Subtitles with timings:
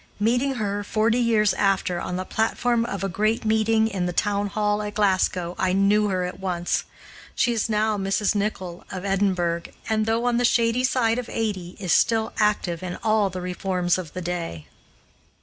[0.19, 4.47] Meeting her, forty years after, on the platform of a great meeting in the Town
[4.47, 6.85] Hall at Glasgow, I knew her at once.
[7.35, 8.33] She is now Mrs.
[8.33, 12.97] Nichol of Edinburgh, and, though on the shady side of eighty, is still active in
[13.03, 14.65] all the reforms of the day.